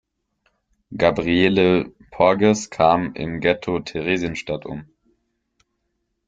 Gabriele 0.97 1.93
Porges 2.09 2.71
kam 2.71 3.13
im 3.13 3.39
Ghetto 3.39 3.79
Theresienstadt 3.81 4.65
um. 4.65 4.85